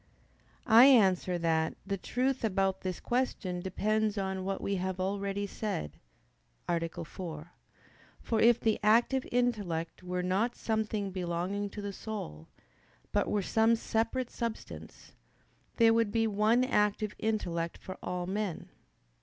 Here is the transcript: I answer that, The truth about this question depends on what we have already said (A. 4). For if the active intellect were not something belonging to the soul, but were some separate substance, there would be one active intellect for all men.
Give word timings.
I 0.65 0.85
answer 0.85 1.37
that, 1.37 1.75
The 1.85 1.95
truth 1.95 2.43
about 2.43 2.81
this 2.81 2.99
question 2.99 3.59
depends 3.59 4.17
on 4.17 4.43
what 4.43 4.59
we 4.59 4.77
have 4.77 4.99
already 4.99 5.45
said 5.45 5.99
(A. 6.67 6.79
4). 7.05 7.51
For 8.19 8.39
if 8.41 8.59
the 8.59 8.79
active 8.81 9.27
intellect 9.31 10.01
were 10.01 10.23
not 10.23 10.55
something 10.55 11.11
belonging 11.11 11.69
to 11.69 11.83
the 11.83 11.93
soul, 11.93 12.47
but 13.11 13.29
were 13.29 13.43
some 13.43 13.75
separate 13.75 14.31
substance, 14.31 15.13
there 15.77 15.93
would 15.93 16.11
be 16.11 16.25
one 16.25 16.63
active 16.63 17.13
intellect 17.19 17.77
for 17.77 17.99
all 18.01 18.25
men. 18.25 18.69